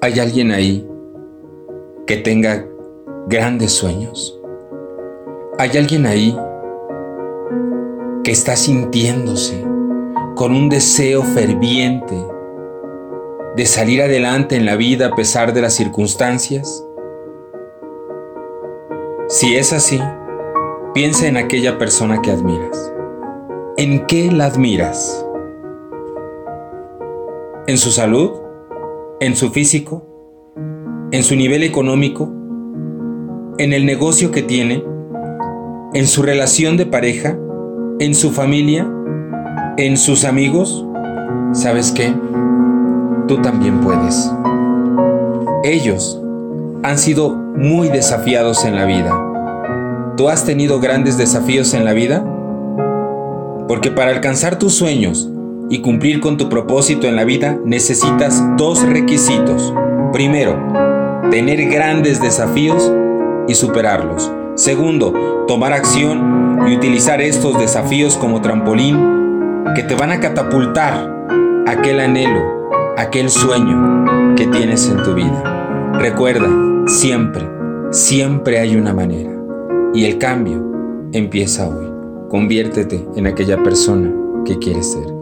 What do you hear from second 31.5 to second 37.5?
económico? ¿En el negocio que tiene? ¿En su relación de pareja?